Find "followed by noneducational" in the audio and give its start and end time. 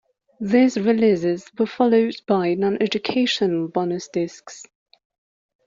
1.67-3.71